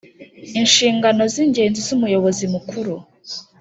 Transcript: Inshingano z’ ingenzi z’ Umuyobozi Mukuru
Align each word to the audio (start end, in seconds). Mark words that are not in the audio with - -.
Inshingano 0.59 1.21
z’ 1.33 1.35
ingenzi 1.43 1.79
z’ 1.87 1.89
Umuyobozi 1.97 2.43
Mukuru 2.53 2.93